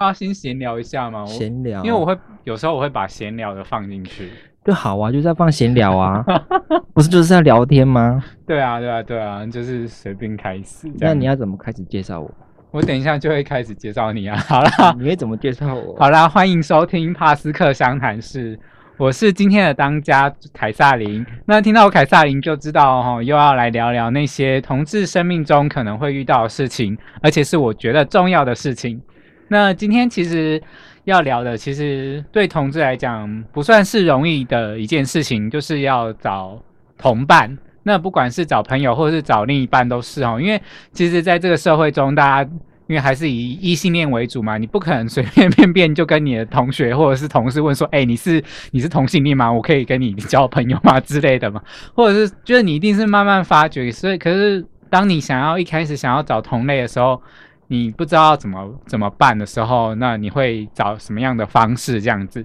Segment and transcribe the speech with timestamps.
[0.00, 1.22] 要先闲聊一下吗？
[1.22, 4.30] 我闲聊，因为我会有时候我会把闲聊的放进去。
[4.64, 6.24] 就好啊，就是要放闲聊啊，
[6.92, 8.22] 不是就是要聊天吗？
[8.46, 10.90] 对啊，对啊，对啊，就是随便开始。
[10.98, 12.30] 那你要怎么开始介绍我？
[12.72, 14.36] 我等一下就会开始介绍你啊。
[14.48, 15.96] 好啦，你会怎么介绍我？
[15.98, 18.58] 好啦，欢迎收听帕斯克湘谈室，
[18.96, 21.24] 我是今天的当家凯撒琳。
[21.44, 29.00] 那听到凯撒琳就知道哈，又要来聊聊那些同志生命中可能会遇到的事情，而且是我觉得重要的事情。
[29.48, 30.62] 那今天其实。
[31.06, 36.60] 要聊的其实对同志来讲不算是容易的一件事情，就是要找
[36.98, 37.56] 同伴。
[37.84, 42.50] 那不管是找朋友或是找另一半都是哦，因为其实在这个社会中，大家
[42.88, 48.42] 因为还是以异性恋为主嘛，你不可能随随 便便就跟你的同学或者是同事问说：“哎，你是
[48.72, 49.52] 你是同性恋吗？
[49.52, 51.62] 我可以跟你 交朋友吗？”之类的嘛，
[51.94, 53.92] 或者是就是你一定是慢慢发掘。
[53.92, 57.22] 所以，可是当你想要一开始想要找同类的时候，
[57.68, 62.44] 你不知道怎么怎么办的时候，那你会找什么样的方式这样子？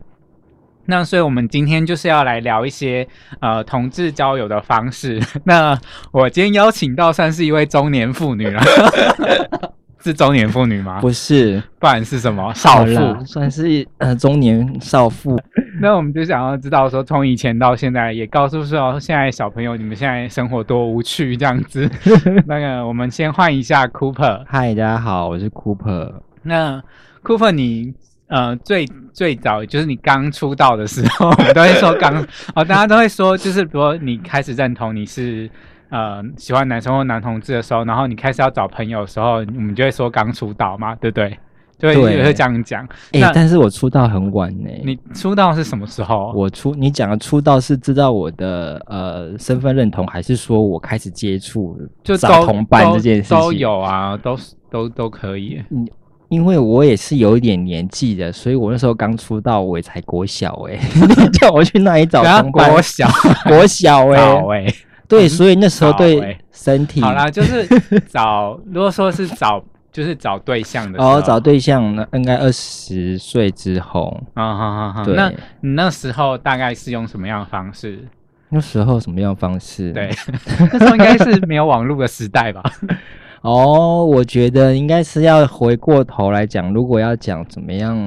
[0.86, 3.08] 那所以我们今天就是要来聊一些
[3.40, 5.22] 呃同志交友的方式。
[5.46, 5.80] 那
[6.12, 8.62] 我今天邀请到算是一位中年妇女了。
[10.04, 11.00] 是中年妇女吗？
[11.00, 13.24] 不是，不然是什么少妇？
[13.24, 15.40] 算是呃中年少妇。
[15.82, 21.90] 那我们就想要知道说，从以前到现在，也告诉说现在小朋友你们现在生活多无趣这样子。
[22.46, 24.44] 那个，我们先换一下 Cooper。
[24.48, 26.14] 嗨，大家好，我是 Cooper。
[26.44, 26.82] 那
[27.24, 27.94] Cooper，你
[28.28, 32.16] 呃最最早就是你刚出道的时候，我们都会说刚
[32.54, 35.50] 哦，大家都会说就是比如你开始认同你是。
[35.94, 41.38] 呃，喜欢男生或男同志的时候，然后你开始要找朋友的时候，我们就会说刚出道嘛，对不对？
[41.82, 42.88] 对，也会这样讲。
[43.12, 44.70] 哎，但是我出道很晚呢。
[44.84, 46.32] 你出道是什么时候？
[46.36, 54.38] 我出，你讲的出道是知道我的呃身份认同，还是说我开始接触就找同伴这件事情都有啊，都
[54.70, 55.62] 都都可以。
[55.72, 55.88] 嗯，
[56.30, 60.80] 因为我也是有一点年纪的，所以我那时候刚出道，我也才国小哎，
[61.34, 62.72] 叫我去那里找同伴？
[62.72, 63.08] 国小，
[63.48, 64.08] 国小
[64.52, 64.74] 哎。
[65.08, 67.68] 对，所以那时候对身体 好啦，就是
[68.08, 75.06] 找，如果说是找，就是找对象的哦，找对象那应该二十岁之后啊，好好好。
[75.08, 75.30] 那
[75.60, 78.08] 你那时候大概是用什么样的方式？
[78.50, 79.92] 那时候什么样的方式？
[79.94, 80.10] 对，
[80.72, 82.64] 那时候应该是没有网络的时代吧？
[83.42, 87.98] 哦，我觉得应该是要回过头来讲，如果要讲怎么样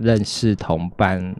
[0.00, 1.34] 认识同伴，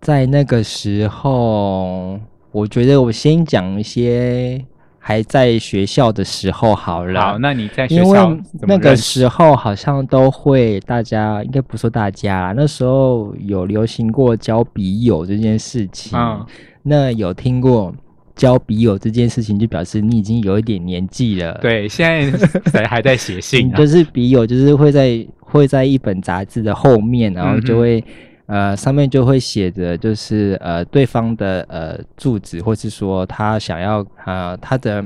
[0.00, 2.20] 在那个时候。
[2.54, 4.64] 我觉得我先讲一些
[5.06, 7.20] 还在学校的时候好了。
[7.20, 16.18] 好，那你在学校那个时候好像都会，大家应该不说大家，那时候有流行过交笔友这件事情。
[16.18, 16.42] 嗯，
[16.82, 17.94] 那有听过
[18.34, 21.58] 交笔友这件事情，就表示你已经有一点年纪了。
[21.60, 23.70] 对，现在谁还在写信？
[23.76, 28.02] 就是笔友，就是会在会在一本杂志的后面，然后就会。
[28.46, 35.04] 呃，上面就会写着，就是呃，对方的呃住址，或是说他想要呃他的。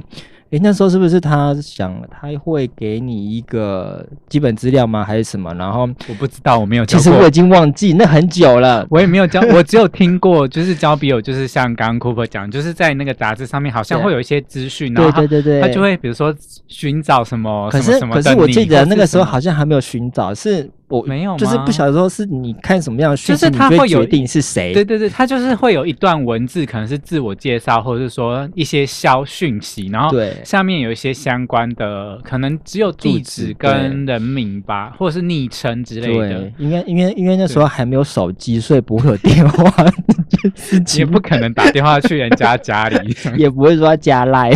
[0.50, 5.04] 诶，那时候是不是他想他会给你一个基本资料吗？
[5.04, 5.53] 还是什么？
[5.56, 6.87] 然后我不知道，我没有。
[6.87, 8.87] 其实我已经忘记，那很久了。
[8.88, 16.34] 我也没有交，我只有听过，就是交笔友，就是像刚刚 Cooper 讲，就是在那个杂志上面好像会有一些资讯，然后对对对对，他就会比如说
[16.66, 24.72] 寻找什么，可是可是我记得那个时候好像还没有寻找，是我没有，就是不晓得说是你看什么样的讯息，就是他会决定是谁。
[24.72, 31.09] 对对对，他就是会有一段文字，可能是自我介绍，或者是说一些消讯息，然后对下面有一些。
[31.19, 36.53] 相关的可能只有地址跟人名吧，或者是昵称之类的。
[36.56, 39.84] 因为因为因为那时候还没有手机，所以不会有电话，
[40.97, 44.53] 也不可能打电话去人家家里，也不会说加赖。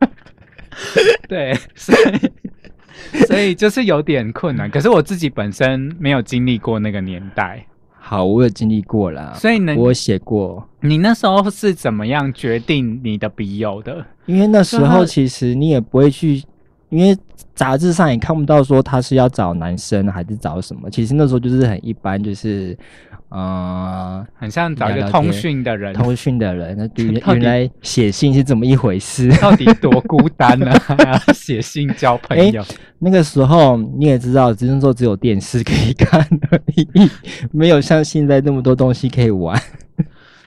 [1.28, 2.30] 对，所以
[3.26, 4.70] 所以就是有点困难。
[4.70, 7.64] 可是我自己本身没有经历过那个年代。
[7.98, 10.66] 好，我有经历过了，所以呢，我写过。
[10.80, 14.04] 你那时候是怎么样决定你的笔友的？
[14.26, 16.42] 因为那时候其实你也不会去，
[16.88, 17.16] 因为
[17.54, 20.90] 杂志上也看不到说他是要找男生还是找什么。
[20.90, 22.76] 其实那时候就是很一般，就是。
[23.30, 26.88] 啊，很像找一个通讯的人，通讯的人，那
[27.34, 29.28] 原来写信是怎么一回事？
[29.40, 30.72] 到底多孤单呢？
[31.32, 32.64] 写信交朋友？
[32.98, 36.86] 那个时候你也知道，只能说只有电视可以看而已，
[37.52, 39.56] 没有像现在那么多东西可以玩。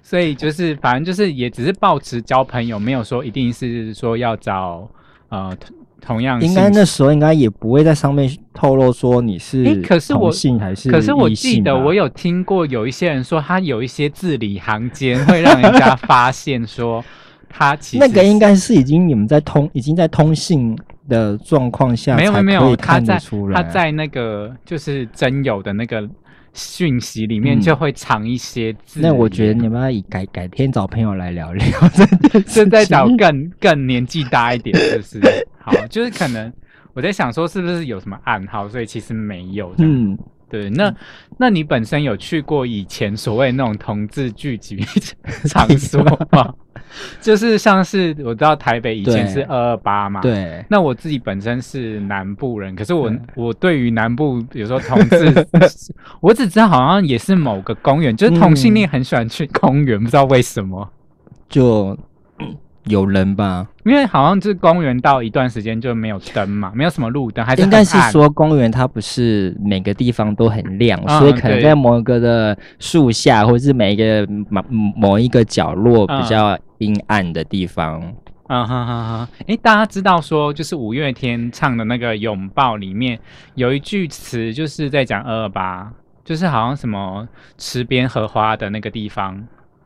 [0.01, 4.89] 所以就是，反正就是，也只是保持交朋友，没有说一定是说要找
[5.29, 5.57] 呃。
[6.05, 17.03] 同样，应该那时候应该也不会在上面透露说你是同性还是可是我记得我有听过有一些人说他有一些字里行间会让人家发现说
[17.49, 20.77] 他其实 那个应该是已经你们在通已经在通信
[21.07, 23.19] 的状况下，没有没有他看在。
[23.53, 26.07] 他在那个就是真有的那个
[26.53, 28.99] 讯息里面嗯就会藏一些字。
[29.01, 32.63] 那我觉得你们要以改改天找朋友来聊聊 这件事情。
[32.63, 35.19] 是在找更更年纪大一点，就是？
[35.63, 36.51] 好，就是可能
[36.93, 39.91] 我在想说，是不是有什么暗号，所以其实没有这样。
[39.91, 40.17] 嗯，
[40.49, 40.93] 对，那
[41.37, 44.77] 那你本身有去过以前所谓那种同志聚集
[45.47, 46.53] 场所吗？
[47.19, 50.21] 就是像是我知道台北以前是二二八嘛，。
[50.21, 55.47] 对，那我自己本身是南部人，可是我对我对于南部有时候同志，
[56.21, 60.87] 我只知道好像也是某个公园，就是同性恋很喜欢去公园，不知道为什么。
[61.49, 61.97] 就嗯
[62.85, 78.01] 有人吧，因为好像就是公园到一段时间就没有灯嘛，没有什么路灯，还是应该是说公园它不是每个地方都很亮，嗯所以可能在某一个的树下，或者是每一个某某一个角落嗯比较阴暗的地方。
[78.47, 83.17] 啊哈哈哈，哎，大家知道说，就是五月天唱的那个《拥抱》里面
[83.55, 85.89] 有一句词，就是在讲二二八，
[86.25, 87.27] 就是好像什么
[87.57, 89.41] 池边荷花的那个地方，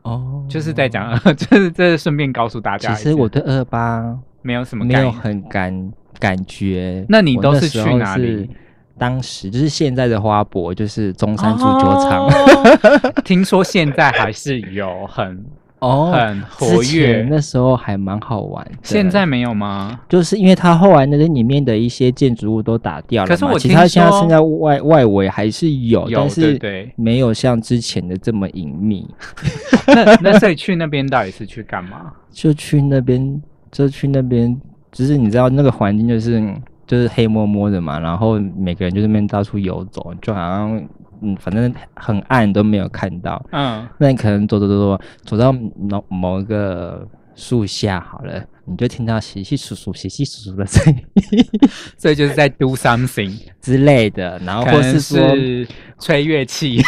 [0.08, 4.02] 哦就是在讲， 就是这顺便告诉大家，其实我对二八
[4.42, 5.10] 没有什么没有。
[5.12, 7.04] 很感感觉。
[7.08, 8.48] 那你都是去哪里？
[8.96, 15.44] 当时就是现在的花博，就是中山足球场哦 听说现在还是有很
[15.80, 18.72] 哦很活跃，那时候还蛮好玩的。
[18.82, 20.00] 现在没有吗？
[20.08, 26.92] 就是因为它后来那个里面的一些建筑物都打掉了嘛，可是我其实它听说现在现在外外围还是有，有但是对对。
[26.96, 29.08] 没有像之前的这么隐秘。
[29.86, 32.12] 那那所以去那边到底是去干嘛？
[32.32, 34.60] 就去那边，就去那边，
[34.92, 36.42] 就是你知道那个环境就是
[36.86, 40.88] 就是黑摸摸的嘛，然后每个人就在那边到处游走，就好像
[41.22, 43.44] 嗯，反正很暗都没有看到。
[43.52, 51.44] 嗯，那你可能走走走走走到某某一个树下好了，你就听到稀稀疏疏、稀稀疏疏的声音
[51.96, 55.66] 所以就是在 do something，之类的，然后或是说是
[56.00, 56.80] 吹乐器，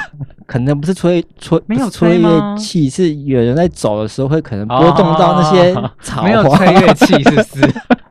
[0.46, 7.74] 可能不是吹吹，没有吹乐器，是有人在走的时候会可能波动到那些哦草没有，吹乐器，是不是？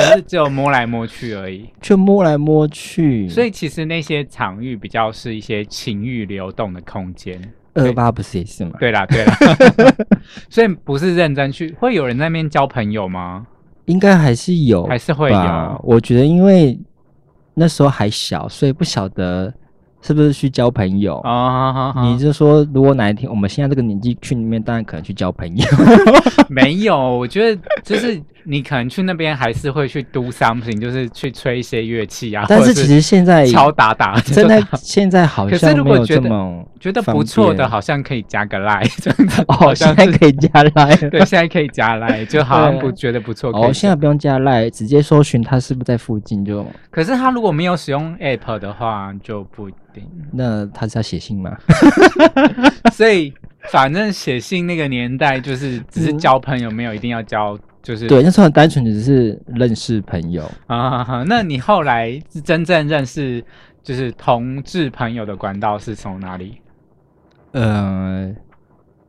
[0.00, 1.68] 可是只有摸来摸去而已。
[1.80, 3.28] 就摸来摸去。
[3.28, 7.40] 所以其实那些场域比较是一些情欲流动的空间。
[7.74, 8.72] 二八不是也是吗？
[8.80, 9.34] 对啦，对啦，
[10.50, 13.46] 所以不是认真去，会有人在那边交朋友吗？
[13.86, 15.80] 应该还是有，还是会有？
[15.84, 16.78] 我觉得因为
[17.54, 19.52] 那时候还小，所以不晓得
[20.02, 21.18] 是不是去交朋友。
[21.18, 25.64] 啊，你就说，如果哪一天我们现在这个年纪去里面，当然可能去交朋友。
[26.48, 38.66] 没有，我觉得就是你可能去那边还是会去 do something，就是去吹一些乐器啊，但是其实现在敲打打，真的现在好可是像没有如果觉得这么觉得不错的，好像可以加个的
[39.46, 41.10] 哦，现在可以加 line，。
[41.10, 43.50] 对，现在可以加 line，就好像不觉得不错。
[43.50, 46.66] 哦，现在不用加 line，，直接搜寻他是不是在附近就。
[46.90, 49.68] 可是他如果没有使用 app 的话，就不
[50.32, 51.56] 那他是要写信吗？
[52.92, 53.32] 所以
[53.70, 60.50] 反正写信那个年代，就是只是嗯交朋友，没有一定要交，就是对，那时候很单纯，只是认识朋友。
[60.66, 61.24] 啊。
[61.26, 63.44] 那你后来是真正认识
[63.82, 66.60] 就是同志朋友的管道是从哪里？
[67.52, 68.32] 呃，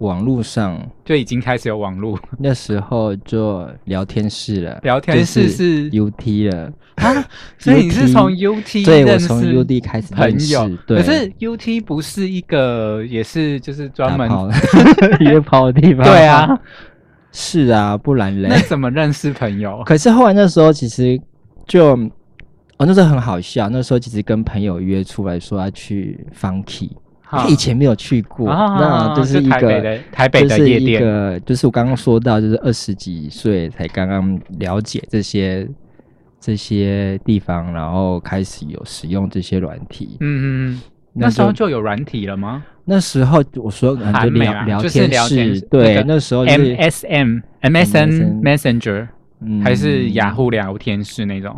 [0.02, 6.72] 网络上就已经开始有网络那时候就聊天室了，聊天室是 UT 了。
[6.96, 7.26] 啊，
[7.58, 14.30] 所以你是从 UT 对，我从 UT 开始朋友，对，可是 UT 不是一个，也是就是专门
[15.22, 16.04] 约炮的地方。
[16.06, 16.60] 对啊，
[17.32, 18.60] 是啊，不然嘞那。
[18.68, 19.84] 怎么认识朋友？
[19.86, 21.20] 可是后来那时候其实
[21.68, 21.96] 就，
[22.78, 23.70] 哦，那时候很好笑。
[23.70, 26.90] 那时候其实跟朋友约出来说要去 Funky，
[27.32, 35.66] 哈以前没有去过，啊那就是一台北个的台北的就是一夜店，个，就是我刚刚说到，就是二十几岁才刚刚了解这些
[36.42, 40.18] 这些地方，然后开始有使用这些软体。
[40.20, 40.82] 嗯嗯嗯，
[41.14, 49.08] 那那时候就就有软体了吗那时候我说可能就韩美聊聊天室对那时候就是？MSM、MSN、Messenger
[49.40, 51.58] 嗯还是雅虎聊天室那种？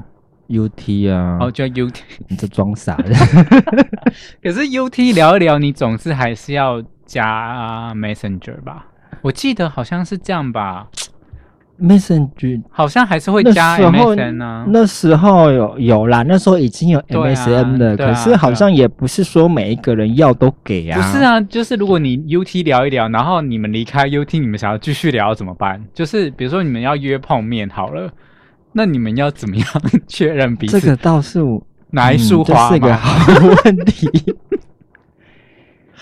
[0.49, 1.95] UT 啊，哦，叫 UT。
[2.27, 3.13] 你这装傻的。
[4.43, 8.87] 可是 UT 聊一聊，你总是还是要加 Messenger 吧？
[9.21, 10.87] 我记得好像是这样吧
[11.79, 14.65] ，Messenger 好像还是会加 MSN 啊。
[14.67, 20.99] 那时候有有啦，那时候已经有对啊 MSM 了，啊可是好像也不是说每一个人要都给啊。
[20.99, 25.81] 不是，啊，就是如果你 UT 聊一聊，然后你们离开 UT，你们想要继续聊怎么办？
[25.93, 28.11] 就是比如说你们要约碰面好了，
[28.73, 29.65] 那你们要怎么样
[30.07, 30.79] 确认彼此？
[30.79, 31.61] 这个倒是我
[31.91, 32.95] 哪一束花嗯这是个？
[32.97, 34.35] 好问题。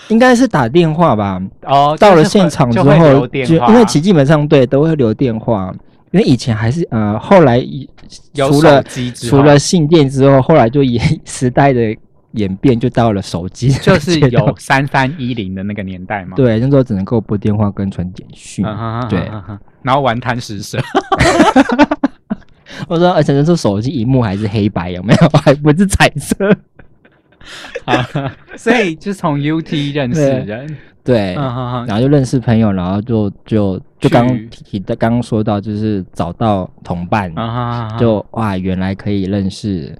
[0.08, 5.72] 应该是打电话吧，哦，到了现场之后，就因为其基本上对都会留电话，
[6.10, 7.88] 因为以前还是呃，后来以
[8.34, 8.82] 除了
[9.14, 11.96] 除了信件之后，后来就演时代的
[12.32, 16.36] 演变，就到了手机 就是有三三一零的那个年代嘛。
[16.36, 18.66] 对，那时候只能够拨电话跟传简讯。
[18.66, 19.30] 嗯哼哼对
[19.82, 20.78] 然后玩贪食蛇，
[22.88, 25.28] 我说，而且那时候手机荧幕还是黑白，有没有？
[25.40, 26.36] 还不是彩色。
[27.86, 28.06] 啊
[28.56, 37.34] 所以就从 UT 认识人，对，然后就认识朋友，然后就就就刚去提的刚刚说到，就是找到同伴，
[37.98, 39.92] 就哇，原来可以认识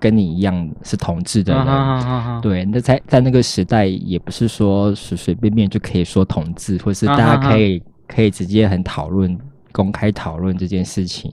[0.00, 2.40] 跟你一样是同志的人。
[2.40, 9.38] 对，那在在那个时代，也不是说随随便便就可以说同志，或是大家可以、可以直接很讨论、
[9.70, 11.30] 公开讨论这件事情。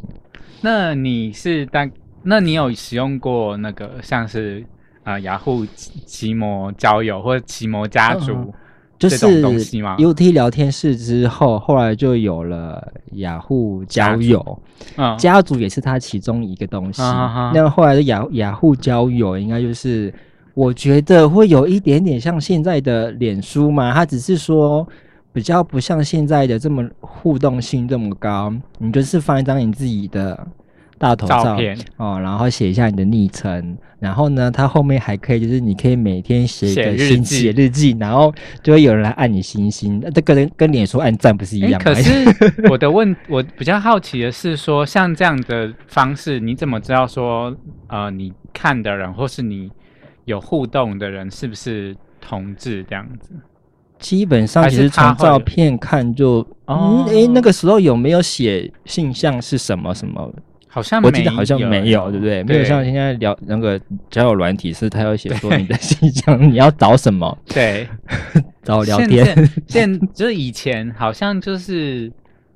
[0.61, 1.89] 那你是当，
[2.23, 4.63] 那你有使用过那个像是
[5.03, 8.31] 啊、呃雅虎奇奇摩交友或者奇摩家族？
[8.33, 8.53] 嗯
[9.01, 14.61] 就这种是东西吗？UT 聊天室之后，后来就有了雅虎交友，
[14.95, 17.01] 嗯，家族也是它其中一个东西。
[17.51, 20.13] 那后来的雅雅虎交友，应该就是
[20.53, 24.87] 我觉得会有一点点像现在的脸书嘛，它只是说
[25.33, 30.47] 比较不像现在的这么互动性这么高，你就是放一张你自己的
[30.97, 41.85] 大头照照片哦，然后写一下你的昵称，然后呢，它后面还可以就是你可以每天写一个日记写日记，然后就会有人来按你星星，那这个跟跟脸书按赞不是一诶样吗？
[41.85, 42.25] 可是
[42.69, 47.55] 我的问，我比较好奇的是说，像这样的方式，你怎么知道说，
[47.87, 49.71] 呃，你看的人或是你
[50.25, 53.31] 有互动的人是不是同志这样子？
[54.01, 60.29] 基本上其实从照片看就，哦嗯，诶，那个时候有没有写性向是什么什么？
[60.67, 62.43] 好像我记得好像没有，对不对？
[62.43, 63.79] 没有像现在聊那个
[64.09, 67.87] 交友软体是，他要写 说你的性向，你要找什么，对。
[68.63, 69.25] 找我聊天。
[69.25, 72.11] 在现就是以前好像就是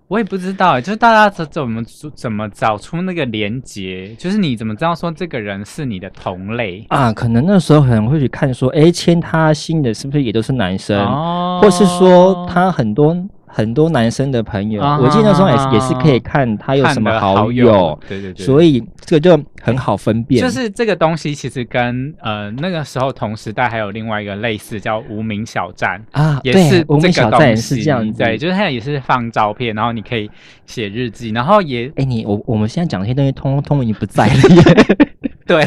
[0.07, 1.81] 我也不知道欸，就是大家怎怎么
[2.15, 6.85] 怎么找出那个连接，就是你怎么知道说这个人是你的同类？
[6.89, 13.17] 啊，可能那时候可能会去看说，诶，签他信的是不是也都是男生，哦或是说他很多
[13.55, 20.43] 很多男生的朋友，啊我记得那时候也是也是可以看他有什么好友，对对对，所以这个就很好分辨。
[20.43, 26.03] 就是这个东西其实跟呃那个时候同时代还有另外一个类似叫无名小站。
[26.11, 30.29] 啊，也是这个们小站也东西，是这样子，对，就是它也是放照片，然后你可以
[30.65, 34.97] 写日记，然后也哎、你我我们现在讲这些东西，通通已经不在了耶。
[35.47, 35.63] 对，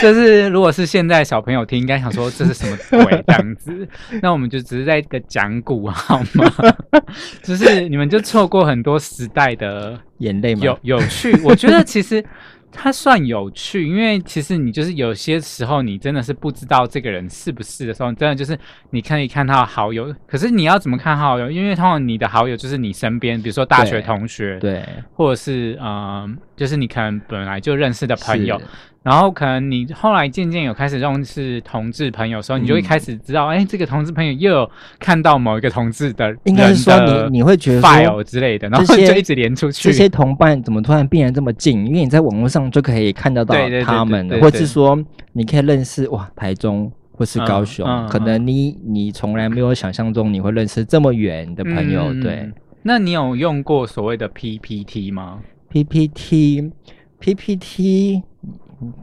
[0.00, 3.88] 就是如果是现在小朋友听，应该想说这是什么鬼这样子。
[4.20, 6.44] 那我们就只是在一个讲古好吗？
[7.42, 11.32] 就是你们就错过很多时代的眼泪嘛，有有趣。
[11.44, 12.24] 我觉得其实
[12.72, 18.58] 它算有趣，因为其实你就是有些时候你真的是不知道这个人是不是的时候，真的就是
[18.90, 21.50] 你可以看他好友，可是你要怎么看好友？
[21.50, 24.82] 因为通常你的好友就是你身边，比如说大学同学，对
[25.14, 28.60] 或者是嗯、呃就是你可能本来就认识的朋友，
[29.02, 39.88] 然后可能你后来渐渐有开始认识同志朋友的时候，你就会嗯开始知道，哎、这个同志朋友又有看到某一个同志的应该是说你你会觉得说 file 之类的，然后就一直连出去。
[39.88, 41.86] 这些同伴怎么突然变得这么近？
[41.86, 43.54] 因为你在网络上就可以看得到
[43.84, 44.96] 他们或是说
[45.32, 52.52] 你可以认识哇台中或是高雄，嗯嗯可能你你从来没有想象中你会认识这么远的朋友，嗯对。
[52.84, 55.38] 那你有用过所谓的 PPT 吗？
[55.72, 56.70] PPT
[57.18, 58.22] PPT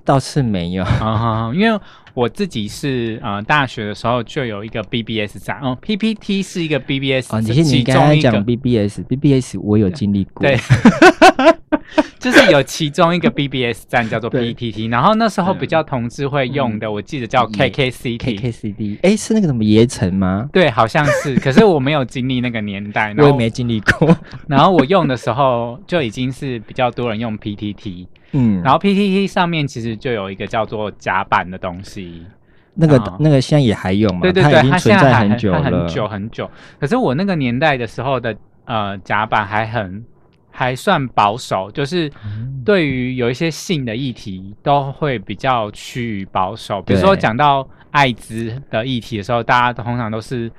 [0.04, 1.80] 倒是没有，啊、 因为
[2.14, 10.58] 我自己是呃大学的时候就有一个 BBS 站，哦，PPT 是一个 BBS，哦，你是你其刚才讲 BBS，BBS 我有经历过，对，
[12.20, 14.54] 就是有其中一个 BBS 站叫做对。
[14.54, 18.18] PTT，然后那时候比较同志会用的，我记得叫 KKCT。
[18.18, 20.50] KKCD，哎，是那个什么盐城吗？
[20.52, 24.16] 对，好像是，可是我没有经历那个年代，我也没经历过，
[24.48, 32.26] 然后我用的时候就已经是比较多人用 PTT，嗯，然后 PTT 上面其实就有一个叫做甲板的东西，
[32.74, 34.22] 那个啊那个现在也还有嘛？
[34.22, 36.50] 对对对，它存在现在还久了，很久很久。
[36.80, 38.36] 可是我那个年代的时候的
[38.66, 40.04] 呃甲板还很
[40.52, 46.82] 还算保守，就是嗯对于有一些性的议题都会比较趋于保守。
[46.82, 50.52] 比如说对讲到艾滋的议题的时候，大家通常都是。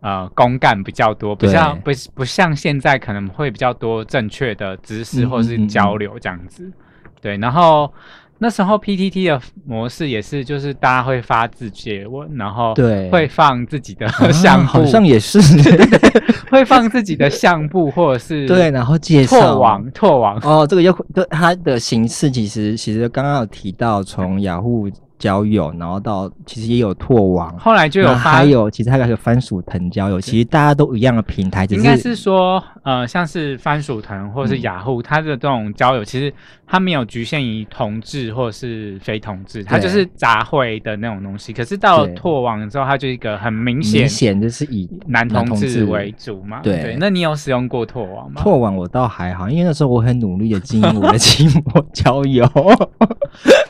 [0.00, 6.70] 呃，公干比较多，不像不不像现在可能会比较多正确的知识嗯或是交流这样子。
[7.20, 7.92] 对，然后
[8.38, 15.40] 那时候 PTT 的模式也是，就是大家会发自己问，然后对会放自己的啊 相簿，好像也是，
[16.50, 19.40] 会放自己的相簿或者是 对，然后介绍。
[19.40, 36.32] 拓网拓网，哦，这个又对它的形式其实其实刚刚有提到，从雅虎交友，然后到其实也有拓网，后来就有还有其实还有个番薯藤交友，其实大家都一样的平台，只应该是说，呃，像是番薯藤或者是嗯雅虎，它的这种交友，其实
[36.66, 41.52] 它没有局限于同志或者是非同志，它就是杂烩的那种东西。
[41.52, 46.60] 可是到了拓网之后，它就一个很明显明显就是以男同志男同志为主嘛。
[46.62, 48.42] 对那你有使用过拓网吗？
[48.42, 52.46] 拓网我倒还好，因为那时候我很努力的经营我的 寂寞交友。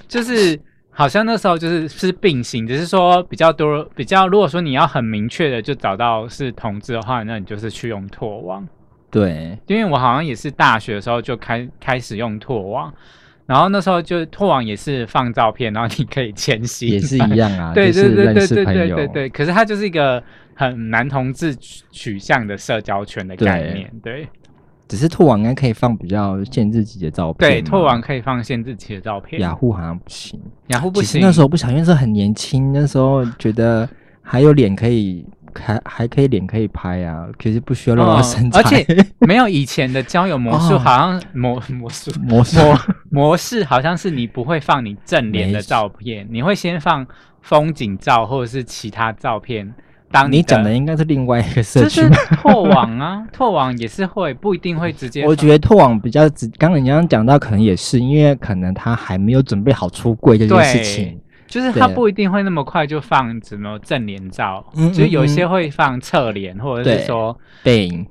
[0.08, 0.58] 就是
[0.98, 8.66] 好像那时候就是是并行，只是说比较多比较，如果说你要很明确的就找到是同志的话，那你就是去用拓网。
[9.10, 12.90] 对，因为我好像也是大学的时候就开开始用拓网，
[13.44, 18.64] 然后那时候就拓网也是放照片，然后你可以签信，也是一样啊， 对对对对对。
[18.64, 19.28] 对对对。
[19.28, 20.22] 可是它就是一个
[20.54, 24.26] 很男同志取取向的社交圈的概念，对
[24.88, 27.50] 只是兔网应该可以放比较限制级的照片。
[27.50, 30.40] 对，兔网可以放限制级的照片，雅虎好像不行。
[30.68, 31.06] 雅虎不行。
[31.06, 33.88] 其实那时候不小心，那时候很年轻，那时候觉得
[34.22, 38.60] 还有脸可以，还还可以脸可以拍啊，可是不需要露到嗯身材。
[38.60, 38.86] 而且
[39.26, 42.78] 没有以前的交友模式，哦好像模模式模式模
[43.10, 47.06] 模式好像是你不会放你正脸的照片，你会先放
[47.40, 49.74] 风景照或者是其他照片。
[50.10, 52.16] 当你的讲的应该是另外一个社就是区吧。
[52.42, 55.26] 拓网啊， 拓网也是会不一定会直接。
[55.26, 61.20] 我觉得拓网比较直，刚刚你刚刚讲到，可能也是因为可能他还没有准备好出柜这件事情。
[61.48, 68.04] 就是他不一定会那么快就放什么正脸照，嗯就是有一些会放侧脸，或者是说背影，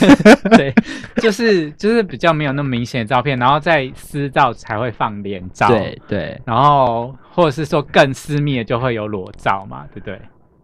[0.56, 0.72] 对，
[1.16, 10.20] 就是就是比较没有那么明显的照片，然后在私照才会放脸照，对对，然后或者是说更私密的就会有裸照嘛，对不对？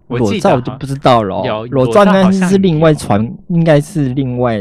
[0.09, 1.67] 我裸照我就不知道了哦。
[1.71, 4.59] 裸裸照照应该是另外传，应该是另外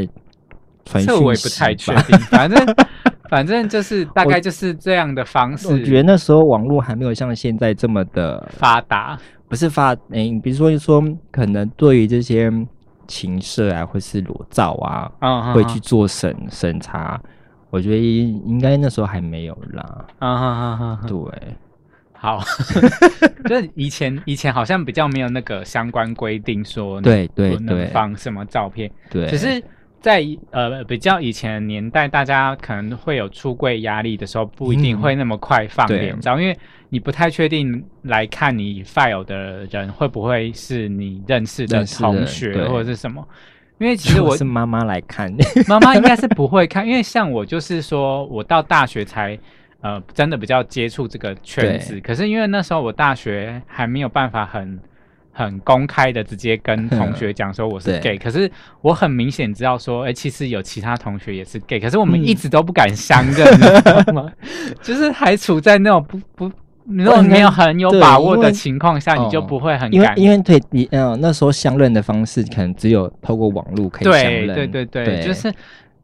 [0.85, 1.13] 传讯息吧。
[1.13, 2.75] 这我也不太确定，反正
[3.29, 5.67] 反正就是大概就是这样的方式。
[5.67, 9.17] 我觉得那时候网络还没有像现在这么的，发达，
[9.49, 12.51] 不是发诶、比如说说可能对于这些
[13.07, 17.19] 情色啊，或是裸照啊，嗯，会去做审审查。
[17.69, 20.05] 我觉得应该那时候还没有啦。
[20.19, 21.17] 嗯，嗯嗯嗯嗯，对，
[22.19, 22.43] 好，
[23.47, 29.63] 就是以前以前好像比较没有那个相关规定说你对对不能对放什么照片，对，只是
[30.01, 36.57] 在呃比较以前的年代，大家可能会有出柜压力的时候，不一定嗯会那么快放脸照，因为
[36.89, 42.67] 你不太确定来看你 file 的人会不会是你认识的同学对。
[42.67, 43.25] 或者是什么。
[43.79, 45.31] 因为其实 我是妈妈来看，
[45.67, 49.37] 妈妈应该是不会看，因为像我就是说我到大学才
[49.81, 54.79] 呃真的比较接触这个圈子，可是因为那时候我大学还没有办法很
[55.31, 62.25] 很公开的直接跟 同学讲说我是 gay，可是我很明显知道说，哎、其实有其他同学也是 gay，可是我们嗯。
[62.25, 64.31] 一直都不敢相认，你知道吗？
[64.81, 66.51] 就是还处在那种不不。
[66.89, 69.41] 如果没有很有把握的情况下，你就哦。
[69.41, 75.53] 不会很因为敢因为对你呃那时候相认的方式可能只有透过网络可以相认，对对对，对，就是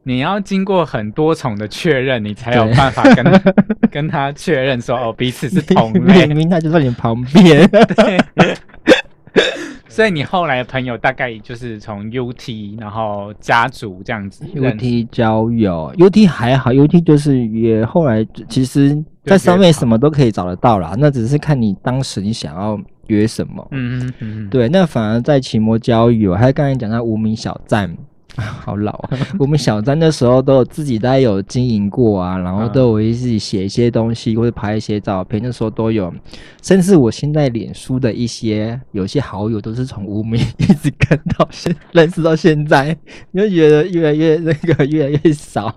[0.04, 3.42] 你要经过很多重的确认，你才有对办法跟
[3.90, 6.38] 跟他确认说哦彼此是同类明。
[6.38, 8.20] 明他就在你旁边，对，
[9.88, 14.44] 所以你后来的朋友大概就是从 UT，然后家族这样子。
[14.56, 23.66] UT 交友，UT 还好，UT 就是也后来其实在上面什么都可以找得到啦，那只是看你当时你想要约什么。
[23.72, 27.96] 嗯嗯嗯嗯，对，那反而在奇摩交友，还有刚才讲到无名小站，
[28.42, 29.10] 好老啊！
[29.38, 36.14] 我们小站的时候都有自己在有经营过啊， 然后嗯都有一自己写一些东西或者拍一些照片，那时候都有。
[36.62, 42.98] 甚至我现在脸书的一些有些好友都是从无名一直跟到现认识到现在，
[43.32, 45.76] 你就觉得越来越那个越来越少。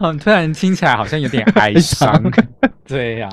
[0.00, 2.20] 嗯，突然听起来好像有点哀伤。
[2.86, 3.28] 对呀、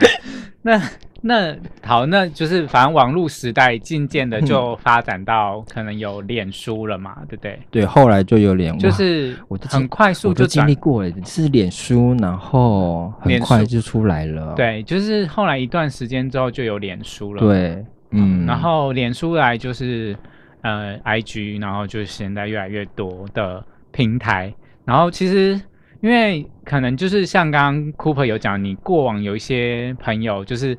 [0.62, 0.80] 那
[1.24, 7.60] 那好，那就是反正网络时代渐渐的就发展到可能有脸书了嘛，对不对？
[7.70, 14.56] 对，后来就有脸，就是我很快速就经历过了，是脸书，然后很快就出来了。
[14.56, 20.18] 对，就是后来一段时间之后就有脸书了。，对，嗯，然后脸书来就是
[20.62, 24.52] 呃 IG，然后就是现在越来越多的平台。
[24.86, 25.62] 然后其实
[26.02, 30.76] 因为可能就是像刚刚 Cooper 有讲，你过往有一些朋友就是。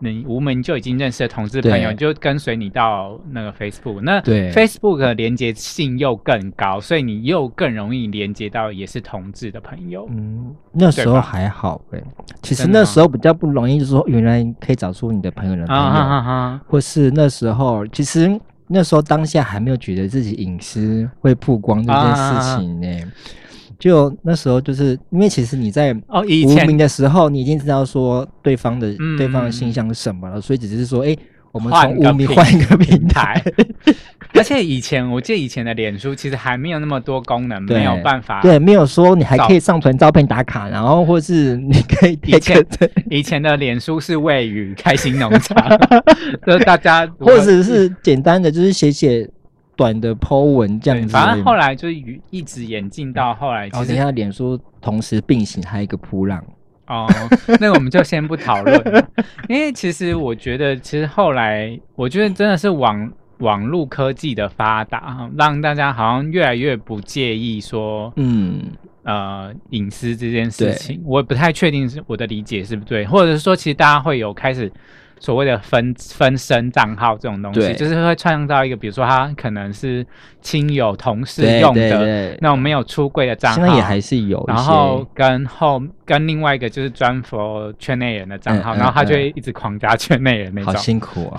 [0.00, 4.52] 你无门就已经认识的同志朋友，就跟随你到那个 Facebook，那对。
[4.52, 10.08] Facebook 的连接性又更高，所以你又更容易连接到也是同志的朋友。
[10.10, 12.02] 嗯，那时候还好哎、
[12.42, 23.12] 其实那时候比较不容易，就是说原来可以找出你的朋友的朋友，啊哈哈哈，或是那时候其实那时候当下还没有觉得自己隐私会曝光这件事情呢、
[23.78, 26.64] 就那时候就是因为其实你在哦，以前。
[26.64, 29.16] 无名的时候，你已经知道说对方的、嗯。
[29.16, 31.16] 对方的性向是什么了，所以只是说，哎、
[31.52, 33.42] 我们从换个平无名换一个平台，
[34.34, 37.78] 而且以前我记得以前的脸书其实还没有那么多功能，对。
[37.78, 38.40] 没有办法。
[38.42, 42.66] 对，没有说你还可以上传照片打卡，然后或是你可以以前
[43.10, 45.56] 以前的脸书是位于开心农场，
[46.44, 49.28] 就是大家或者是简单的就是写写
[49.78, 51.12] 短的 po 文这，样子。
[51.12, 56.44] 反正后来就一一直演进到后来，其后你看脸书同时并行，还有一个扑浪，
[56.88, 57.06] 哦，
[57.60, 59.06] 那我们就先不讨论，
[59.48, 68.64] 因为其实我觉得，其实后来我觉得真的是网网络科技的发达，让大家好像越来越不介意说嗯，
[69.04, 74.72] 呃隐私这件事情，我也不太确定是我的理解是不是对，或者是说其实大家会有开始
[75.20, 80.06] 所谓的分分身账号这种东西，就是会创造一个，比如说他可能是
[80.40, 91.38] 亲友、同事对对用的那种没有出柜的账号，现在也还是有，然后跟后跟另外一个就是专 for 圈内人的账号，嗯嗯然后他就会一直狂加圈内人那好种，辛苦哦。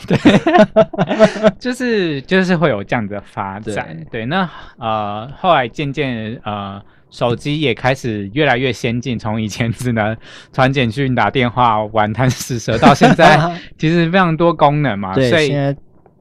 [1.60, 3.98] 就是就是会有这样子的发展。
[4.12, 10.16] 对，那呃后来渐渐呃手机也开始越来越先进，从以前只能
[10.54, 13.40] 传简讯、打电话、玩贪食蛇，到现在
[13.78, 15.76] 其实非常多功能嘛，对，所以现在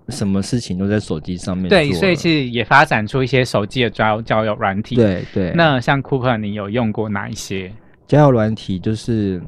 [0.08, 7.70] 什么事情都在手机上面对，所以其实也发展出一些手机的交交友软体。，对对，那像 Cooper，你有用过哪一些？
[8.06, 9.42] 交友软体就是，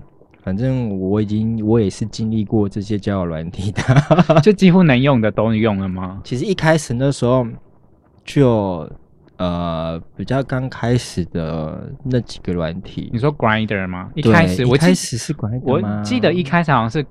[0.44, 3.82] 反正我已经我也是经历过这些交友软体的。
[4.44, 6.20] 就几乎能用的都用了吗？
[6.22, 7.46] 其实一开始那时候
[8.22, 8.86] 就
[9.40, 14.10] 呃比较刚开始的那几个软体你，说 Grinder 吗？
[14.14, 17.02] 一开始我一开始是 Grinder，我记得一开始好像是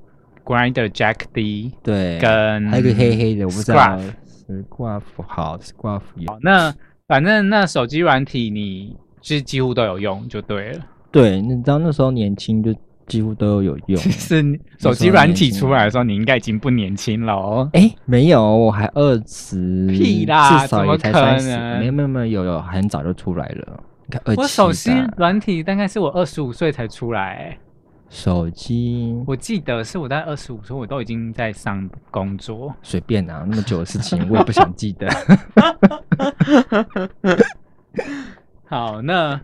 [0.46, 4.00] Grinder Jack D 对，跟还有个黑黑的，我不知道
[4.46, 6.38] 是挂符好是挂符有。
[6.44, 6.72] 那
[7.08, 10.86] 反正那手机软体你是几乎都有用就对了。
[11.12, 12.72] 对，你知道那时候年轻就
[13.10, 14.00] 几乎都有用。
[14.00, 14.42] 其实
[14.78, 17.70] 手机软体出来的时候，你应该已经不年轻了哦。
[17.74, 23.84] 哎，没有，我还二十，屁啦至少也才三十，能没有没有没有，有有很早就出来了。
[24.38, 27.60] 我手机的软体大概是我二十五岁才出来、欸，
[28.10, 32.74] 手机我记得是我在二十五岁，我都已经在上工作。
[32.82, 35.08] 随便啊，那么久的事情我也不想记得。
[38.66, 39.40] 好，那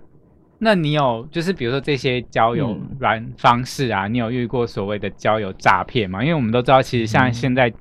[0.66, 6.24] 那你有就是比如说这些交友嗯软方式啊，你有遇过所谓的交友诈骗吗？
[6.24, 7.72] 因为我们都知道，其实像现在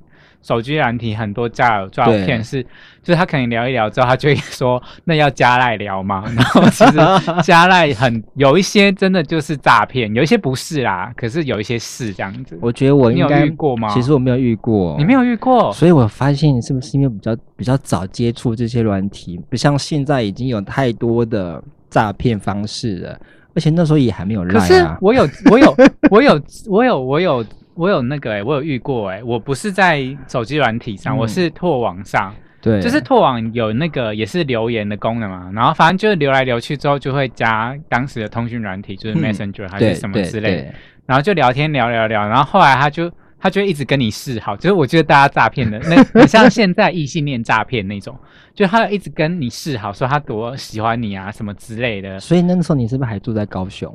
[0.42, 2.62] 手机软体很多交友诈骗是，
[3.02, 6.22] 就是他可能聊一聊之后，他就会说那要加赖聊吗？
[6.36, 6.98] 然后其实
[7.42, 12.58] 加赖很有一些真的就是诈骗，有一些不是啦，可是有一些是这样子。
[12.60, 15.72] 我觉得我有应该遇过吗其实我没有遇过，你没有遇过？
[15.72, 23.16] 所以我发现是不是因为比较比较早接触这些软体，不像现在已经有太多的诈骗方式了，
[23.54, 24.66] 而且那时候也还没有可赖啊。
[24.66, 25.76] 是我有，我有，
[26.10, 31.18] 我有，我有，我有，我有那个哎、我有遇过哎、我不是在手机软体上，嗯。
[31.18, 39.22] 我是拓网上，对，就是拓网有那个也是留言的功能嘛，然后反正就是留来留去之后就会加当时的通讯软体，就是嗯。
[39.22, 40.72] Messenger 还是什么之类的，对。
[41.06, 43.08] 然后就聊天聊聊聊，然后后来他就
[43.44, 48.18] 他就会一直跟你示好，就是我觉得大家诈骗的那 很像现在异性恋诈骗那种，
[48.54, 53.94] 就他一直跟你示好，说他多喜欢你啊什么之类的，所以那个时候你是不是还住在高雄？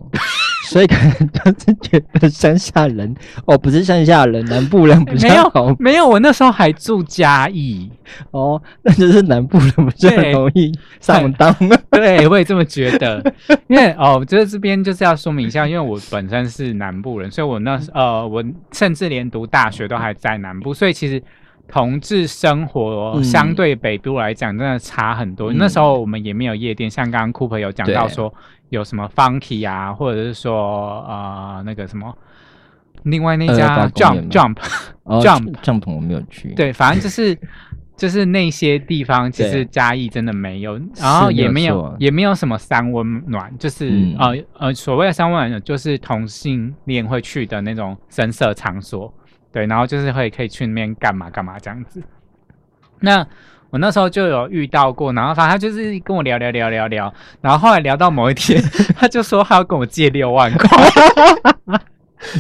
[0.66, 7.90] 所以可能就是觉得乡下人哦，不是乡下人，南部人比没较好有没有，我那时候还住嘉义，
[8.32, 11.56] 哦，那就是南部人比较对容易上当。
[11.92, 13.24] 对我也这么觉得。
[13.68, 21.22] 因为哦，就是这边就是要说明一下，因为我本身是南部人，所以我那时呃，我甚至连读大学都还在南部，所以其实。
[21.72, 25.54] 同志生活嗯相对北部来讲，真的差很多。
[25.54, 28.34] 嗯那时候我们也没有夜店，像刚刚 Cooper 有讲到对说
[28.70, 32.16] 有什么 Funky 啊，或者是说呃那个什么，
[33.04, 34.56] 另外那家 Jump Jump
[35.04, 36.54] 吗 Jump 帐篷我没有去。
[36.54, 37.38] 对，反正就是
[37.98, 49.14] 就是那些地方，其实对嘉义真的没有，然后也没有没有也没有什么三温暖，就是、嗯呃呃所谓的三温暖就是同性恋会去的那种深色场所，
[49.52, 52.02] 对，然后就是会可以去那边干嘛干嘛这样子。
[53.02, 53.26] 那
[53.70, 58.62] 我那时候就有遇到过，然后反正他就是跟我聊聊聊聊聊，然后后来聊到某一天，
[58.98, 60.70] 他就说他要跟我借六万块。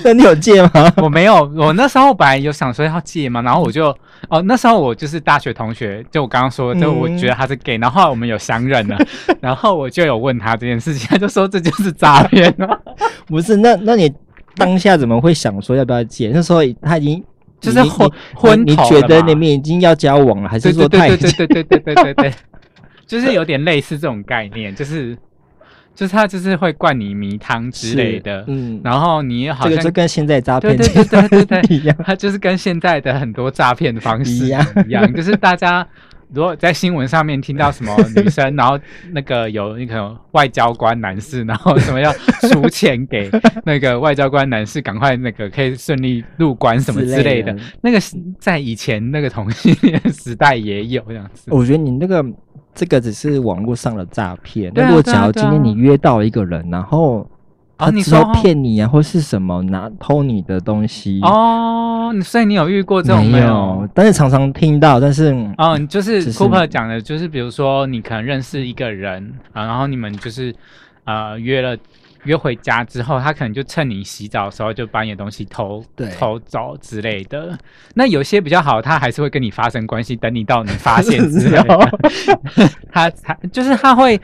[0.03, 0.71] 那你有借吗？
[1.01, 3.95] 我没有，我那时候本来有想说要借嘛，然后我就
[4.27, 8.97] 哦，那时候我就是大学同学，就我刚刚说，就我嗯觉得他是 gay，然后后来我们有相认了，
[9.39, 12.77] 然后我就有问他这件事情，他就说这就是诈骗啊，
[13.27, 14.13] 不是，那那你
[14.57, 16.29] 当下怎么会想说要不要借？
[16.33, 17.23] 那时候他已经你
[17.59, 22.33] 就是昏昏你觉得你们已经要交往了，还是说太对对对对对对对对对，
[23.05, 25.17] 就是有点类似这种概念，就是
[25.93, 35.85] 就是他就是会灌你迷汤之类的，嗯，然后你好像这个就跟现在诈骗对对对对 一样，他就是跟现在的很多诈骗的方式一样一样，就是大家
[36.33, 38.79] 如果在新闻上面听到什么 女生，然后
[39.11, 42.11] 那个有那个外交官男士，然后什么要
[42.51, 43.29] 出钱给
[43.65, 51.49] 那个外交官男士，赶快那个可以顺利入关什么之类的，那个是在以前那个同性恋时代也有这样子。
[51.51, 52.23] 我觉得你那个
[52.75, 54.71] 这个只是网络上的诈骗。
[54.75, 57.27] 那如果假如今天你约到一个人，然后
[57.79, 63.87] 他哦你说骗你啊，或是什么拿偷你的东西，哦，你所以你有遇过这种没有？
[63.93, 70.53] 但是常常听到，但是哦，你就是 Cooper 讲的，就是比如说你可能认识一个人啊，然后你们就是
[71.05, 71.77] 呃约了
[72.23, 75.83] 约回家之后，他可能就趁你洗澡的时候就把你的东西偷
[76.17, 77.57] 偷走之类的。
[77.95, 81.99] 那有些比较好，他还是会跟你发生关系，等你到你发现之类的，
[82.91, 84.19] 他才就是他会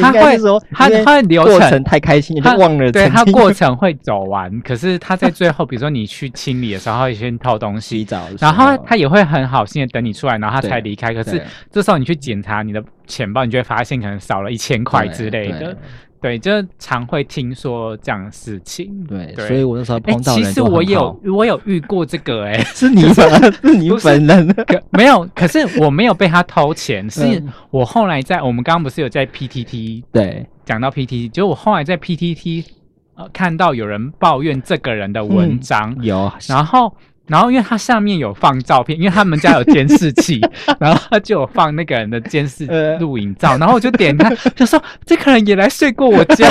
[0.00, 11.12] 他会说他他会流程过程太开心，他忘了对他过程会走完，可是他在最后，比如说你去清理的时候，他会先偷东西洗，澡然后他也会很好心的等你出来，然后他才离开。
[11.12, 15.76] 可是对这时候你去检查你的钱包，你就会发现可能少了一千块之类的。
[16.20, 19.04] 对，就常会听说这样的事情。
[19.08, 19.48] 对，对。
[19.48, 32.64] 所以我那时候碰到其实我有，我有遇过这个、哎，是你本是你本人，可没有，可是我没有被他偷钱，是嗯我后来在我们刚刚不是有在 PTT 对，讲到 PTT，就我后来在 PTT
[33.14, 36.30] 呃看到有人抱怨这个人的文嗯章，有。
[36.48, 36.94] 然后，
[37.30, 40.40] 然后因为他上面有放照片，因为他们家有监视器，
[40.80, 46.46] 然后他就有放那个人的监视呃录影照，然后我就点开，就说这个人也来睡过我家，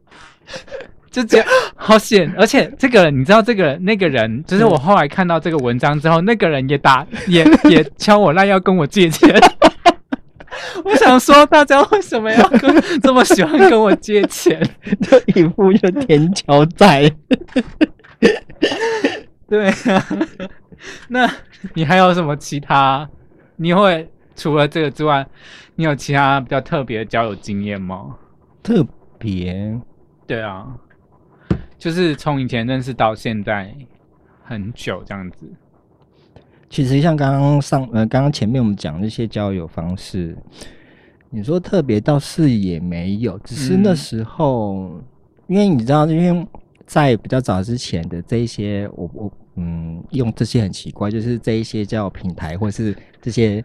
[1.10, 9.34] 就觉得好险，而且这个人你知道，这个人那个人，就是我后来看到这个文章之后，那个人也打 也也敲我烂要跟我借钱。
[10.84, 14.60] 我想说，大家为什么要跟这么喜欢跟我借钱？
[15.00, 17.10] 就一副就天桥在。
[19.48, 20.04] 对啊，
[21.08, 21.30] 那
[21.74, 23.08] 你还有什么其他？
[23.56, 25.26] 你会除了这个之外，
[25.74, 28.16] 你有其他比较特别的交友经验吗？
[28.62, 28.86] 特
[29.18, 29.80] 别
[30.26, 30.66] 对啊，
[31.78, 33.74] 就是从以前认识到现在
[34.44, 35.50] 很久这样子。
[36.68, 40.36] 其实像刚刚上呃，刚刚前面我们讲那些交友方式，
[41.30, 45.02] 你说特别倒是也没有，只是那嗯时候，
[45.46, 46.46] 因为你知道，因为
[46.88, 53.62] 在比较早之前的这一些，我我嗯，用这些很奇怪，就是这一些叫平台或是这些。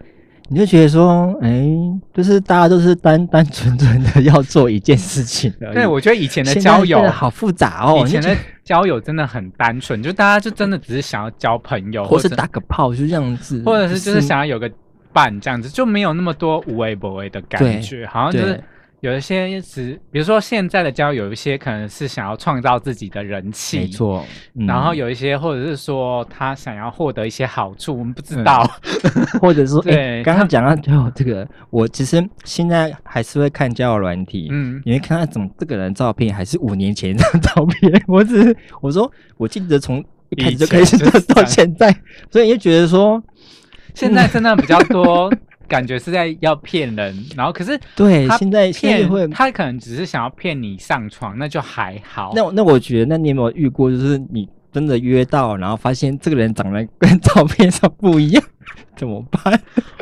[0.50, 1.66] 你就觉得说，哎、
[2.14, 5.74] 就是大家都是单 单纯纯的要做一件事情而已。
[5.74, 14.70] 对，我觉得以前的交友好复杂哦，以前的交友真的很单纯，就大家就真的只是想要交朋友，或是打个炮就这样子，或者是就是想要有个
[15.14, 18.64] 伴这样子，就没有那么多无为不为的感觉，好像就是对
[19.04, 23.88] 有一些是，比如说现在的交友，有一些可能是想要创造自己的人气，没。
[23.88, 28.66] 错，嗯然后有一些，或者是说他想要获得一些好处，我们不知嗯道。
[29.42, 38.02] 或者说， 哎、对他刚刚讲到交友这个，我其实现在还是会看交友软体，嗯，你会看到怎么这个人照片，还是五年前的照片。
[38.08, 41.94] 我只是我说，我记得从一开始就开始到现在，
[42.32, 43.22] 所以你就觉得说，
[43.94, 45.30] 现在真的比较多，
[45.74, 49.28] 感觉是在要骗人，然后可是对，他现在骗会。
[49.30, 52.32] 他可能只是想要骗你上床，那就还好。
[52.36, 58.44] 那我那我觉得，那你有没有遇过，就是你真的约到，然后发现这个人长得跟照片上不一样，
[58.96, 59.60] 怎么办？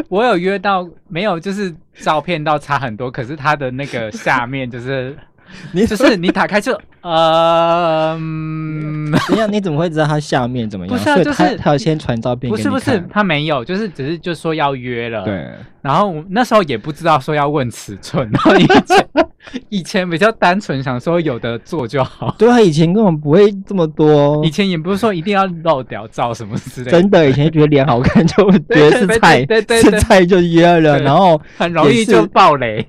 [0.09, 5.15] 我有约到，没有，就是照片到差很多，可是他的那个下面就是，
[5.73, 9.51] 你就是你打开就，呃，嗯怎样？
[9.51, 10.95] 你怎么会知道他下面怎么样？
[10.95, 15.47] 不是啊就是他他有先传照片不是不是看，他没有，就是只是就说要约了，，对。
[15.81, 19.07] 然后我那时候也不知道说要问尺寸，然后以前
[19.69, 32.87] 以前比较单纯，想说有的做就好，对啊，以前根本不会这么多以，前也不是说一定要露屌照什么之类的，真的，以前觉得脸好看就 觉得是对菜，对对是菜就约了，然后很容易就爆雷。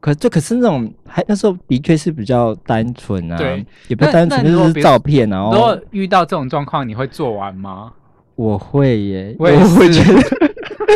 [0.00, 7.92] 可就可是那种还那时候的确是比较单纯啊，对，也不单纯就是照片，然后如果遇到这种状况，你会做完吗？
[8.36, 10.22] 我会耶，我也会觉得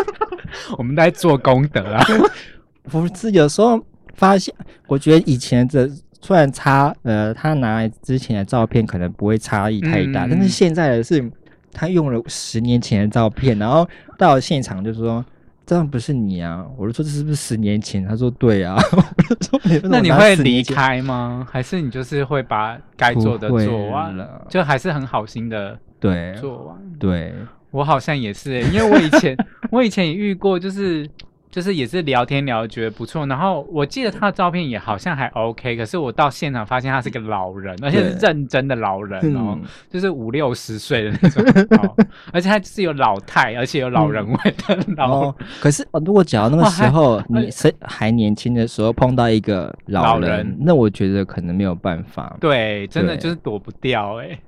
[0.78, 2.04] 我们在做功德啊。
[2.88, 3.80] 不是有时候
[4.14, 4.54] 发现，
[4.86, 11.28] 我觉得以前的虽然差呃，他拿来之前的照片可能不会差异太大，嗯但是现在的是
[11.72, 15.24] 他用了十年前的照片，然后到了现场就说。
[15.64, 16.66] 这样不是你啊！
[16.76, 18.04] 我就说这是不是十年前？
[18.06, 18.76] 他说对啊。
[18.92, 21.46] 我就说你为什么那你会离开吗？
[21.50, 26.76] 还是你就是会把该做的做完了就还是很好心的对做完。
[26.98, 27.32] 对，
[27.70, 29.36] 我好像也是欸、因为我以前
[29.70, 31.08] 我以前也遇过，就是
[31.52, 39.62] 就是也是聊天聊得觉得不错，然后我记得他的照片也好像还 OK，可是我到现场发现他是个老人，而且是认真的老人哦，嗯。
[39.90, 41.44] 就是五六十岁的那种，
[41.78, 41.96] 哦、
[42.32, 50.56] 而且他就是有老态，而且有老人味的老哦，可是哦，如果假如那个时候哎你是还年轻的时候碰到一个老人，老人。
[50.58, 52.34] 那我觉得可能没有办法。
[52.40, 54.38] 对，真的就是躲不掉哎、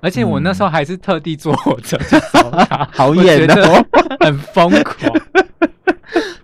[0.00, 3.86] 而且我那嗯时候还是特地坐火车去找他， 好我远觉得哦
[4.20, 5.12] 很疯狂，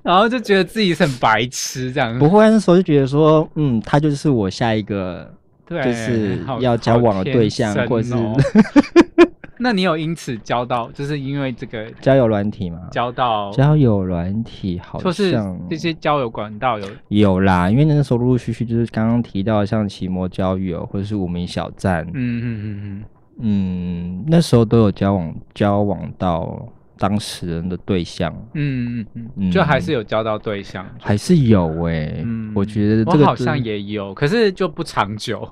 [0.04, 2.16] 然后就觉得自己是很白痴这样。
[2.18, 5.28] 不会，那时候就觉得说，嗯，他就是我下一个
[5.66, 8.36] 对，就是要交往的对象或是真哦
[9.56, 12.80] 那你有因此交到，就是因为这个交友软体吗。
[12.90, 23.04] 交到，交友软体好就是像这些交友管道有有啦，因为那时候陆陆续续就是刚刚提到像奇摩交友或者是无名小站，嗯嗯嗯嗯，
[23.40, 30.86] 嗯，那时候都有交往交往到当事人的对象，嗯嗯嗯，嗯就还是有交到对象。
[31.00, 35.48] 还是有诶、嗯我觉得这个好像也有，可是就不长久。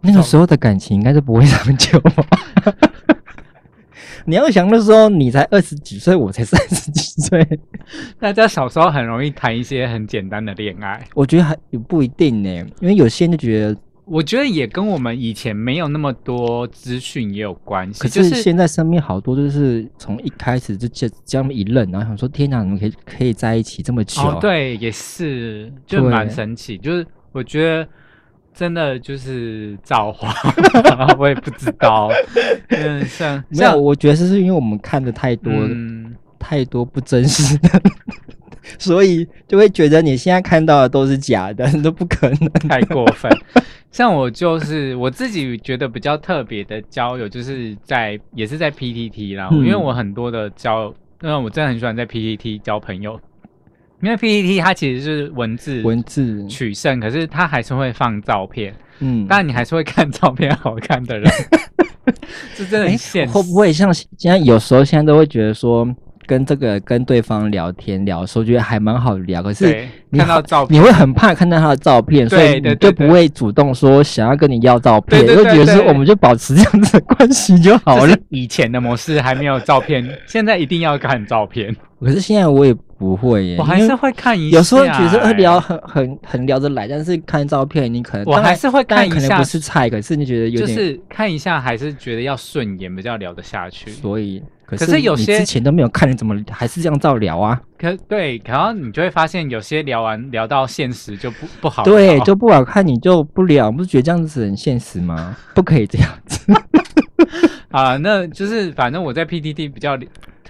[0.00, 2.26] 那个时候的感情应该是不会长久吧。
[4.26, 7.46] 你要想那时候你才二十几岁，我才三十几岁，
[8.18, 12.48] 大家小时候很容易谈一些很简单的恋爱，我觉得还也不一定呢，
[12.80, 18.00] 因为有些人就觉得，我觉得也跟我们以前没有那么多资讯也有关系。
[18.02, 26.76] 可就是是现在身边好多就是从一开始就这这样一愣，然后想说天哪，你们可以可以在一起这么久，哦，对，也是，就对蛮神奇。
[26.76, 27.88] 就是我觉得
[28.52, 30.34] 真的就是造化，
[31.18, 32.10] 我也不知道。
[32.68, 37.82] 嗯，像没有，我觉得是因为我们看的太多、嗯，太多不真实的，
[38.78, 42.38] 所以就会觉得你现在看到的都是假的， 都不可能。
[42.68, 43.30] 太过分。
[43.90, 53.20] 像我就是我自己觉得比较特别的交友，就是在也是在 PTT 啦，嗯因为我很多的交，因为我真的很喜欢在 PTT 交朋友，
[54.02, 61.30] 因为 PTT 它其实是文字文字，取胜，可是它还是会放照片，嗯，当然你还是会看照片好看的人，
[62.56, 63.32] 这真的哎很现实。
[63.32, 65.86] 会不会像现在有时候现在都会觉得说，
[66.26, 78.16] 跟这个跟对方聊天聊的时候，觉得还蛮好聊，可是你看到照片你会很怕看到他的照片，所以你就不会主动说想要跟你要照片，就觉得说我们就保持这样子的关系就好了。
[78.28, 81.74] 以前的模式还没有照片， 现在一定要看照片。
[82.00, 93.90] 可是现在我也不会耶，我还是会看一下、有时候觉得欸呃聊很很很聊得来，但是看照片你可能我还是会看一下可能不是菜，可是你觉得有点，就是看一下，还是觉得要顺眼，比较聊得下去。
[93.90, 94.42] 所以
[94.76, 97.60] 可可是有些之前都没有看，你怎么还是这样照聊啊？
[97.78, 101.82] 可对，然后你就会发现，有些聊完聊到现实就不不好。
[101.84, 105.36] 对，就不好看，你就不聊，不是觉得这样子很现实吗？
[105.54, 106.40] 不可以这样子。
[107.70, 109.98] 啊，那就是反正我在 PTT 比较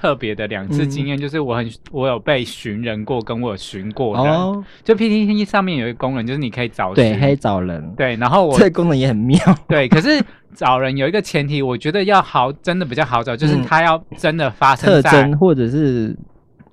[0.05, 4.35] 特别的两次经验，就是我很我有被寻人过，跟我有寻过人。
[4.35, 9.39] 哦，就 PTT 上面有一个功能，就是你可以找对，寻可以找人，对，然后我 这个功能也很妙。
[9.67, 10.23] 对，可是
[10.55, 13.63] 找人有一个前提，我觉得要好，真的比较好找，就是嗯。
[13.63, 16.15] 他要真的发生特在，征或者是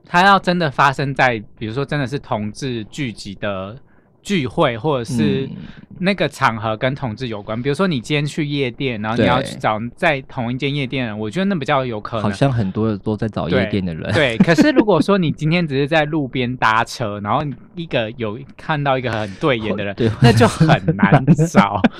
[0.05, 3.73] 他要真的发生在，比如说真的是同志聚集的
[4.21, 5.57] 聚会，或者是嗯
[5.99, 7.61] 那个场合跟同志有关。
[7.61, 12.23] 比如说你今天去夜店，然后你要去找在同一间夜店人，我觉得那比较有可能。
[12.23, 14.11] 好像很多人都在找夜店的人。
[14.13, 21.81] 对，可是如果说你今天只是在路边搭车，然后你一个有看到一个很对眼的人， 对，那就很难找。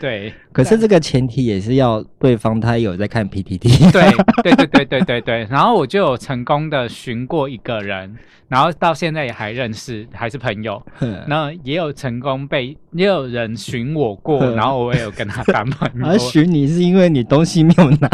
[0.00, 3.68] 对，可是这个前提也是要对方他有在看 PPT。
[3.90, 4.10] 对
[4.42, 8.16] 对对对对对对，然后我就有成功的寻过一个人，
[8.48, 10.80] 然后到现在也还认识，还是朋友。
[11.26, 16.18] 那也有成功被，也有人寻我过，然后我也有跟他当朋他友。
[16.18, 18.08] 寻你是因为你东西没有拿，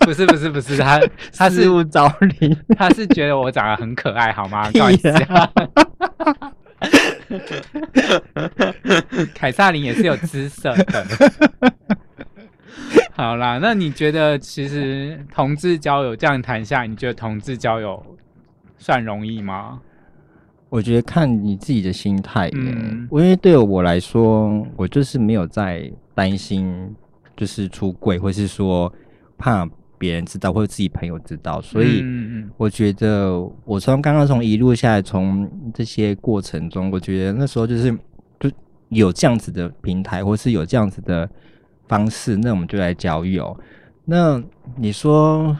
[0.00, 1.00] 不是不是不是，他
[1.36, 2.56] 他是失物招领。
[2.76, 4.68] 他是觉得我长得很可爱，好吗？
[4.70, 5.12] 屁不好意思。
[9.34, 11.06] 凯撒琳也是有姿色的。
[13.14, 18.02] 好啦，那你觉得其实同志交友这样谈下来，你觉得同志交友
[18.78, 19.80] 算容易吗？
[20.68, 26.94] 我觉得看你自己的心态耶，嗯因为对我来说，我就是没有在担心，
[27.36, 28.92] 就是出柜，或是说
[29.36, 29.68] 怕
[30.02, 32.04] 别人知道，或者自己朋友知道，所以
[32.56, 37.96] 我觉得我从刚刚从一路下来，从这些过程中，我觉得那时候就是
[38.40, 38.50] 就
[38.88, 41.30] 有这样子的平台，或是有这样子的
[41.86, 43.56] 方式，那我们就来交友。
[44.04, 44.42] 那
[44.76, 45.56] 你说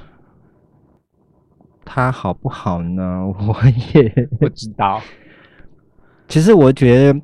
[1.84, 3.24] 他好不好呢？
[3.24, 3.56] 我
[3.94, 5.00] 也不知道。
[6.26, 7.20] 其实我觉得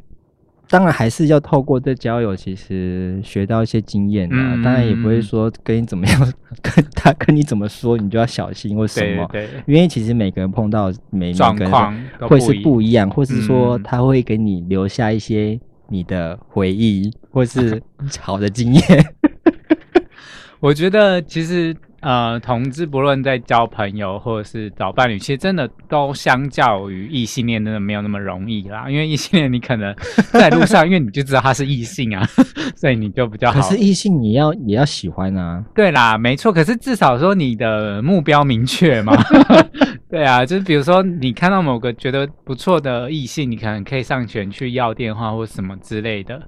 [0.68, 4.54] 当然还是要透过这交友，其实学到一些经验啊。
[4.54, 9.26] 嗯当然也不会说跟你怎么样， 跟他跟你怎么说，你就要小心或什么。
[9.32, 11.32] 对对，因为其实每个人碰到每
[11.70, 15.58] 况会是不一样，或是说嗯他会给你留下一些
[15.88, 17.80] 你的回忆，或是
[18.20, 18.82] 好的经验。
[20.60, 28.88] 我觉得其实呃，同志不论在交朋友或者是找伴侣，其实真的都相较于异性恋真的没有那么容易啦。
[28.88, 29.92] 因为异性恋你可能
[30.30, 32.24] 在路上，因为你就知道他是异性啊，
[32.76, 33.60] 所以你就比较好。
[33.60, 36.52] 可是异性你要也要喜欢啊，对啦，没错。
[36.52, 39.12] 可是至少说你的目标明确嘛。
[40.08, 46.40] 对啊，就是比如说你看到某个觉得不错的异性，你可能可以上前去要电话或什么之类的。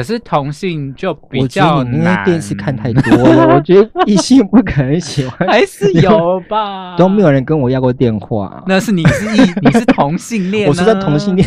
[0.00, 2.24] 可是同性就比较难。
[2.24, 8.64] 电视看太多了， 我觉得异性不可能喜欢，还是有吧， 都没有人跟我要过电话。
[8.66, 11.46] 那是你是异， 你是同性恋、啊，我是在同性恋，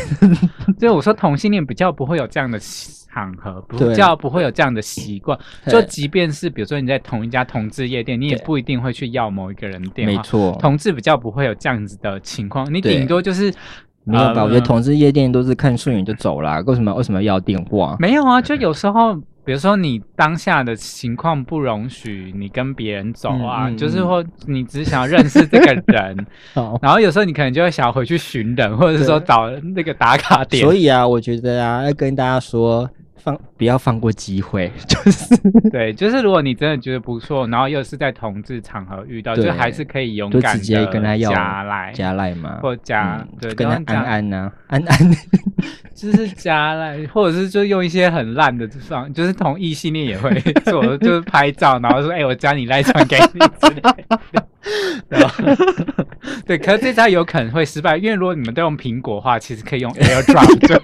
[0.77, 3.95] 所以我说同性恋比较不会有这样的场合，比对。
[3.95, 5.35] 较不会有这样的习惯。
[5.65, 10.13] 就即便是比如说你在同一家同志夜店，你也不一定会去要某一个人的电话。
[10.15, 12.97] 没错，同志比较不会有这样子的情况，你对。
[12.97, 13.51] 顶多就是
[14.05, 14.33] 没有吧？
[14.35, 17.95] 呃我觉得同志夜店都是看顺眼就走啦，为什么为什么要电话？
[17.99, 26.25] 没有啊，就有时候，比如说你当下的情况不容许你跟别人走啊，嗯嗯就是或你只想要认识这个人，
[26.81, 30.63] 然后有时候你可能就会想要回去寻人，或者是说找那个打卡点。
[30.63, 35.37] 所以啊，我觉得啊，要跟大家说，放不要放过机会， 就是
[35.71, 44.97] 对，就是如果你真的觉得不错，然后又是在同志场合遇到，就还是可以勇就敢直接地跟他要加赖，加赖嘛，或加、嗯对，跟他安安呐，安安，
[46.03, 50.29] 就是加来，或者是就用一些很烂的方，就是同异性恋也会
[50.65, 54.43] 做，就是拍照，然后说：“哎、我加你赖传给你之类的。”
[56.45, 60.77] 对可是这招有可能会失败，因为如果你们都用苹果的话，其实可以用 AirDrop 就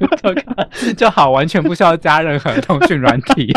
[0.84, 3.54] 就就好，完全不需要加任何通讯软体。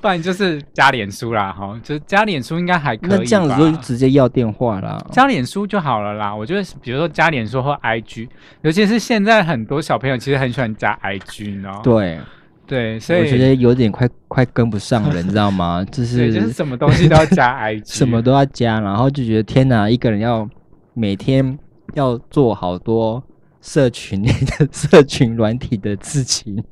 [0.02, 3.16] 不然就是加脸书啦，哈，就是加脸书应该还可以吧。
[3.18, 4.98] 那这样子就直接要电话啦。
[5.12, 6.34] 加脸书就好了啦。
[6.34, 8.28] 我觉得，比如说加脸书或 IG，
[8.62, 11.80] 尤其是现在很多小朋友其实很喜欢加 IG 你知道吗？
[11.82, 12.18] 对，
[12.66, 15.84] 对，所以我觉得有点快快跟不上了，你知道吗？
[15.92, 20.48] 就是，就是是什么东西都要加 IG，什么都要加，然后就觉得天哪，一个人要
[20.94, 21.58] 每天
[21.94, 23.22] 要做好多
[23.60, 24.32] 社群的
[24.72, 26.62] 社群软体的事情。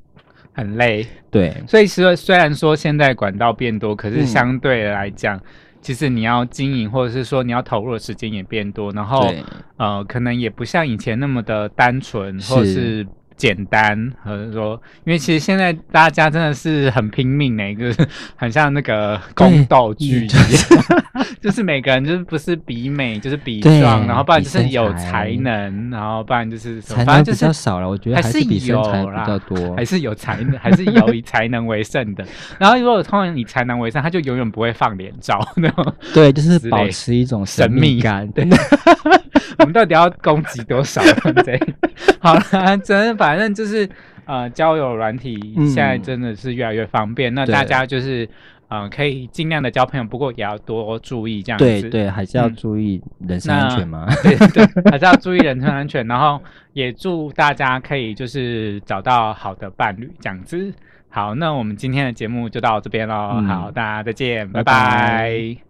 [0.59, 1.07] 很累。
[1.31, 4.27] 对，所以虽虽然说现在管道变多，可是嗯。
[4.27, 5.41] 相对来讲，
[5.81, 9.33] 其实你要经营或者是说你要投入的时间也变多，然后，
[9.77, 12.73] 呃，可能也不像以前那么的单纯或者是。
[12.73, 13.07] 是
[13.39, 20.45] 简单，或者说，因为其实现在大家真的是很拼命的，就是很像那个宫斗剧一样，
[21.43, 29.89] 就是每个人就是不是比美就是比对壮，然后不然就是有才能，然后不然就是，才能比反正就是较少了，我觉得还还是比身有材比较多还。
[29.89, 32.23] 是有才能，还是有以才能为胜的。
[32.61, 38.29] 然后如果通常以才能为胜，他就永远不会放脸照 那种对，就是保持一种神秘秘感。
[38.33, 38.47] 对，
[39.59, 41.15] 我们到底要攻击多少人？
[41.45, 41.59] 这
[42.21, 43.89] 好了，真反正就是
[44.27, 47.33] 呃，交友软体嗯现在真的是越来越方便。
[47.35, 48.29] 那大家就是
[48.69, 51.65] 呃，可以尽量的交朋友，不过也要多注意这样子。
[51.65, 54.07] 对对，还是要嗯注意人身安全嘛。
[54.23, 56.39] 对对，还是要注意人身安全，然后
[56.75, 60.73] 也祝大家可以就是找到好的伴侣这样子。
[61.09, 63.37] 好，那我们今天的节目就到这边喽。
[63.37, 65.68] 嗯好，大家再见，拜拜拜拜